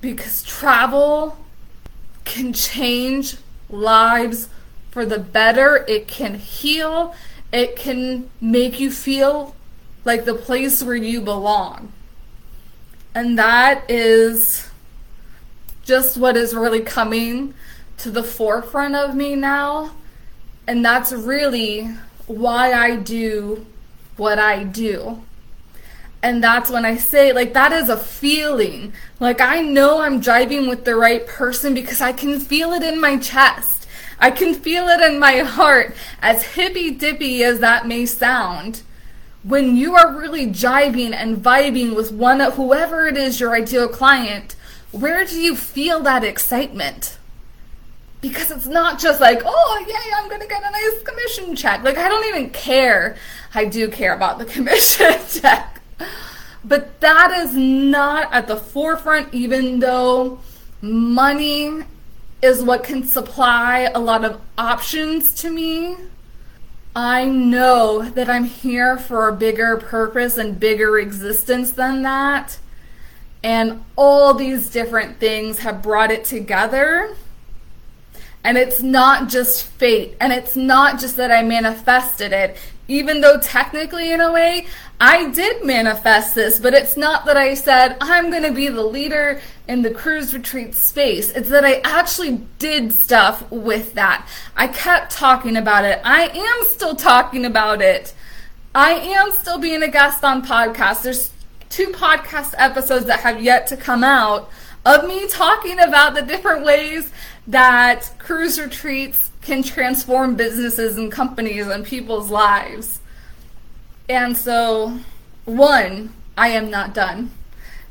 Because 0.00 0.42
travel 0.42 1.38
can 2.24 2.52
change 2.52 3.36
lives 3.68 4.48
for 4.90 5.06
the 5.06 5.18
better. 5.18 5.84
It 5.88 6.08
can 6.08 6.34
heal. 6.34 7.14
It 7.52 7.76
can 7.76 8.28
make 8.40 8.80
you 8.80 8.90
feel 8.90 9.54
like 10.04 10.24
the 10.24 10.34
place 10.34 10.82
where 10.82 10.96
you 10.96 11.20
belong. 11.20 11.92
And 13.16 13.38
that 13.38 13.90
is 13.90 14.68
just 15.84 16.18
what 16.18 16.36
is 16.36 16.54
really 16.54 16.82
coming 16.82 17.54
to 17.96 18.10
the 18.10 18.22
forefront 18.22 18.94
of 18.94 19.14
me 19.14 19.34
now. 19.34 19.92
And 20.66 20.84
that's 20.84 21.12
really 21.12 21.94
why 22.26 22.74
I 22.74 22.96
do 22.96 23.64
what 24.18 24.38
I 24.38 24.64
do. 24.64 25.22
And 26.22 26.44
that's 26.44 26.68
when 26.68 26.84
I 26.84 26.98
say, 26.98 27.32
like, 27.32 27.54
that 27.54 27.72
is 27.72 27.88
a 27.88 27.96
feeling. 27.96 28.92
Like, 29.18 29.40
I 29.40 29.62
know 29.62 30.02
I'm 30.02 30.20
driving 30.20 30.68
with 30.68 30.84
the 30.84 30.94
right 30.94 31.26
person 31.26 31.72
because 31.72 32.02
I 32.02 32.12
can 32.12 32.38
feel 32.38 32.74
it 32.74 32.82
in 32.82 33.00
my 33.00 33.16
chest. 33.16 33.88
I 34.18 34.30
can 34.30 34.52
feel 34.52 34.88
it 34.88 35.00
in 35.00 35.18
my 35.18 35.38
heart, 35.38 35.94
as 36.20 36.42
hippy 36.42 36.90
dippy 36.90 37.42
as 37.42 37.60
that 37.60 37.88
may 37.88 38.04
sound. 38.04 38.82
When 39.46 39.76
you 39.76 39.94
are 39.94 40.18
really 40.18 40.48
jiving 40.48 41.12
and 41.12 41.36
vibing 41.36 41.94
with 41.94 42.10
one 42.10 42.40
whoever 42.40 43.06
it 43.06 43.16
is 43.16 43.38
your 43.38 43.54
ideal 43.54 43.88
client, 43.88 44.56
where 44.90 45.24
do 45.24 45.40
you 45.40 45.54
feel 45.54 46.00
that 46.00 46.24
excitement? 46.24 47.16
Because 48.20 48.50
it's 48.50 48.66
not 48.66 48.98
just 48.98 49.20
like, 49.20 49.42
oh, 49.44 49.84
yay, 49.86 50.12
I'm 50.16 50.28
going 50.28 50.40
to 50.40 50.48
get 50.48 50.64
a 50.64 50.70
nice 50.70 51.02
commission 51.04 51.54
check. 51.54 51.84
Like, 51.84 51.96
I 51.96 52.08
don't 52.08 52.26
even 52.26 52.50
care. 52.50 53.16
I 53.54 53.66
do 53.66 53.88
care 53.88 54.14
about 54.14 54.38
the 54.38 54.44
commission 54.56 55.14
check. 55.28 55.80
But 56.64 56.98
that 57.00 57.30
is 57.42 57.54
not 57.54 58.32
at 58.32 58.48
the 58.48 58.56
forefront, 58.56 59.32
even 59.32 59.78
though 59.78 60.40
money 60.80 61.84
is 62.42 62.62
what 62.64 62.82
can 62.82 63.04
supply 63.04 63.90
a 63.94 64.00
lot 64.00 64.24
of 64.24 64.40
options 64.58 65.34
to 65.34 65.50
me. 65.50 65.96
I 66.96 67.26
know 67.26 68.08
that 68.08 68.30
I'm 68.30 68.44
here 68.44 68.96
for 68.96 69.28
a 69.28 69.36
bigger 69.36 69.76
purpose 69.76 70.38
and 70.38 70.58
bigger 70.58 70.98
existence 70.98 71.72
than 71.72 72.02
that. 72.04 72.58
And 73.44 73.84
all 73.96 74.32
these 74.32 74.70
different 74.70 75.20
things 75.20 75.58
have 75.58 75.82
brought 75.82 76.10
it 76.10 76.24
together. 76.24 77.14
And 78.42 78.56
it's 78.56 78.80
not 78.80 79.28
just 79.28 79.64
fate. 79.64 80.16
And 80.18 80.32
it's 80.32 80.56
not 80.56 80.98
just 80.98 81.16
that 81.16 81.30
I 81.30 81.42
manifested 81.42 82.32
it 82.32 82.56
even 82.88 83.20
though 83.20 83.38
technically, 83.40 84.12
in 84.12 84.20
a 84.20 84.32
way, 84.32 84.66
I 85.00 85.30
did 85.30 85.64
manifest 85.64 86.34
this, 86.34 86.58
but 86.58 86.72
it's 86.72 86.96
not 86.96 87.26
that 87.26 87.36
I 87.36 87.54
said, 87.54 87.96
I'm 88.00 88.30
going 88.30 88.44
to 88.44 88.52
be 88.52 88.68
the 88.68 88.82
leader 88.82 89.40
in 89.68 89.82
the 89.82 89.90
cruise 89.90 90.32
retreat 90.32 90.74
space. 90.74 91.30
It's 91.30 91.48
that 91.50 91.64
I 91.64 91.80
actually 91.84 92.46
did 92.58 92.92
stuff 92.92 93.50
with 93.50 93.94
that. 93.94 94.26
I 94.56 94.68
kept 94.68 95.12
talking 95.12 95.56
about 95.56 95.84
it. 95.84 96.00
I 96.04 96.28
am 96.28 96.68
still 96.68 96.94
talking 96.94 97.44
about 97.44 97.82
it. 97.82 98.14
I 98.74 98.92
am 98.92 99.32
still 99.32 99.58
being 99.58 99.82
a 99.82 99.88
guest 99.88 100.22
on 100.22 100.44
podcasts. 100.44 101.02
There's 101.02 101.32
two 101.68 101.88
podcast 101.88 102.54
episodes 102.56 103.06
that 103.06 103.20
have 103.20 103.42
yet 103.42 103.66
to 103.68 103.76
come 103.76 104.04
out 104.04 104.50
of 104.84 105.06
me 105.06 105.26
talking 105.28 105.80
about 105.80 106.14
the 106.14 106.22
different 106.22 106.64
ways 106.64 107.10
that 107.48 108.10
cruise 108.18 108.60
retreats 108.60 109.30
can 109.46 109.62
transform 109.62 110.34
businesses 110.34 110.98
and 110.98 111.10
companies 111.10 111.68
and 111.68 111.86
people's 111.86 112.30
lives. 112.30 112.98
And 114.08 114.36
so, 114.36 114.98
one, 115.44 116.12
I 116.36 116.48
am 116.48 116.68
not 116.68 116.92
done. 116.92 117.30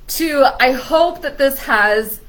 Two, 0.05 0.45
I 0.59 0.73
hope 0.73 1.21
that 1.21 1.37
this 1.37 1.59
has, 1.59 2.19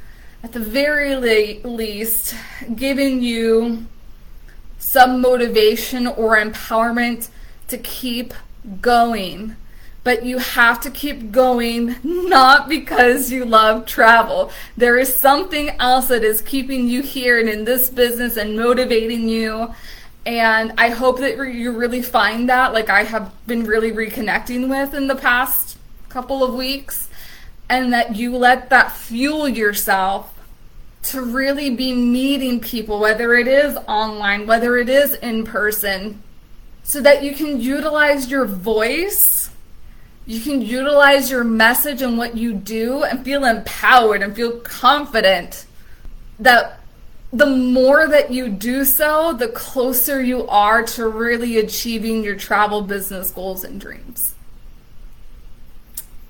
at 0.44 0.52
the 0.52 0.60
very 0.60 1.16
least, 1.16 2.36
given 2.76 3.20
you 3.20 3.86
some 4.78 5.20
motivation 5.20 6.06
or 6.06 6.36
empowerment 6.36 7.28
to 7.66 7.78
keep 7.78 8.32
going 8.80 9.56
but 10.06 10.24
you 10.24 10.38
have 10.38 10.80
to 10.80 10.88
keep 10.88 11.32
going 11.32 11.96
not 12.04 12.68
because 12.68 13.32
you 13.32 13.44
love 13.44 13.84
travel. 13.86 14.52
There 14.76 14.96
is 14.96 15.12
something 15.12 15.70
else 15.80 16.06
that 16.06 16.22
is 16.22 16.40
keeping 16.40 16.86
you 16.86 17.02
here 17.02 17.40
and 17.40 17.48
in 17.48 17.64
this 17.64 17.90
business 17.90 18.36
and 18.36 18.56
motivating 18.56 19.28
you. 19.28 19.74
And 20.24 20.72
I 20.78 20.90
hope 20.90 21.18
that 21.18 21.36
you 21.52 21.72
really 21.72 22.02
find 22.02 22.48
that, 22.48 22.72
like 22.72 22.88
I 22.88 23.02
have 23.02 23.32
been 23.48 23.64
really 23.64 23.90
reconnecting 23.90 24.68
with 24.70 24.94
in 24.94 25.08
the 25.08 25.16
past 25.16 25.76
couple 26.08 26.44
of 26.44 26.54
weeks, 26.54 27.08
and 27.68 27.92
that 27.92 28.14
you 28.14 28.36
let 28.36 28.70
that 28.70 28.92
fuel 28.92 29.48
yourself 29.48 30.32
to 31.10 31.20
really 31.20 31.68
be 31.68 31.92
meeting 31.92 32.60
people, 32.60 33.00
whether 33.00 33.34
it 33.34 33.48
is 33.48 33.76
online, 33.88 34.46
whether 34.46 34.76
it 34.76 34.88
is 34.88 35.14
in 35.14 35.44
person, 35.44 36.22
so 36.84 37.00
that 37.00 37.24
you 37.24 37.34
can 37.34 37.60
utilize 37.60 38.30
your 38.30 38.44
voice 38.44 39.35
you 40.26 40.40
can 40.40 40.60
utilize 40.60 41.30
your 41.30 41.44
message 41.44 42.02
and 42.02 42.18
what 42.18 42.36
you 42.36 42.52
do 42.52 43.04
and 43.04 43.24
feel 43.24 43.44
empowered 43.44 44.22
and 44.22 44.34
feel 44.34 44.58
confident 44.60 45.66
that 46.40 46.80
the 47.32 47.46
more 47.46 48.08
that 48.08 48.32
you 48.32 48.48
do 48.48 48.84
so, 48.84 49.32
the 49.32 49.48
closer 49.48 50.20
you 50.20 50.46
are 50.48 50.82
to 50.82 51.08
really 51.08 51.58
achieving 51.58 52.24
your 52.24 52.36
travel 52.36 52.82
business 52.82 53.30
goals 53.30 53.62
and 53.62 53.80
dreams. 53.80 54.34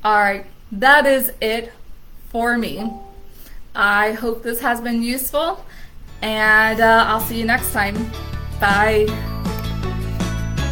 All 0.04 0.16
right, 0.16 0.46
that 0.72 1.06
is 1.06 1.32
it 1.40 1.72
for 2.28 2.56
me. 2.58 2.90
I 3.74 4.12
hope 4.12 4.42
this 4.42 4.60
has 4.60 4.80
been 4.80 5.02
useful, 5.02 5.64
and 6.22 6.80
uh, 6.80 7.04
I'll 7.08 7.20
see 7.20 7.38
you 7.38 7.44
next 7.44 7.72
time. 7.72 8.10
Bye. 8.60 9.35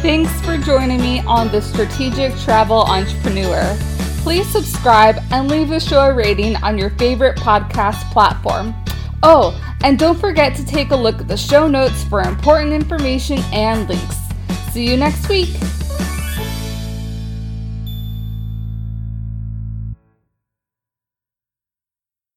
Thanks 0.05 0.39
for 0.41 0.55
joining 0.55 1.01
me 1.01 1.21
on 1.21 1.47
the 1.47 1.59
Strategic 1.59 2.31
Travel 2.37 2.77
Entrepreneur. 2.77 3.75
Please 4.19 4.47
subscribe 4.47 5.17
and 5.31 5.49
leave 5.49 5.71
a 5.71 5.79
show 5.79 6.01
a 6.01 6.13
rating 6.13 6.55
on 6.57 6.77
your 6.77 6.91
favorite 6.91 7.35
podcast 7.37 8.11
platform. 8.11 8.75
Oh, 9.23 9.59
and 9.83 9.97
don't 9.97 10.19
forget 10.19 10.55
to 10.57 10.63
take 10.63 10.91
a 10.91 10.95
look 10.95 11.21
at 11.21 11.27
the 11.27 11.35
show 11.35 11.67
notes 11.67 12.03
for 12.03 12.21
important 12.21 12.71
information 12.71 13.39
and 13.51 13.89
links. 13.89 14.17
See 14.71 14.87
you 14.87 14.95
next 14.95 15.27
week. 15.27 15.49